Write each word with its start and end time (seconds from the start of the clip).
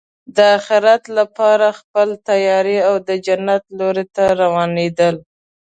د 0.35 0.37
اخرت 0.57 1.03
لپاره 1.17 1.67
خپله 1.79 2.13
تیاری 2.29 2.77
او 2.89 2.95
د 3.07 3.09
جنت 3.25 3.63
لور 3.77 3.97
ته 4.15 4.23
روانېدل. 4.41 5.15